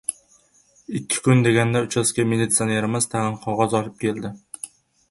[0.99, 4.35] Ikki kun deganda uchastka militsonerimiz tag‘in qog‘oz olib keldi.